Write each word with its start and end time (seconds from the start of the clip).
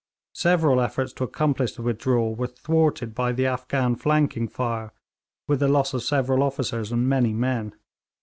Several 0.33 0.81
efforts 0.81 1.13
to 1.13 1.23
accomplish 1.23 1.73
the 1.73 1.83
withdrawal 1.83 2.33
were 2.33 2.47
thwarted 2.47 3.13
by 3.13 3.33
the 3.33 3.45
Afghan 3.45 3.95
flanking 3.95 4.47
fire, 4.47 4.91
with 5.47 5.59
the 5.59 5.67
loss 5.67 5.93
of 5.93 6.01
several 6.01 6.41
officers 6.41 6.91
and 6.91 7.07
many 7.07 7.33
men. 7.33 7.75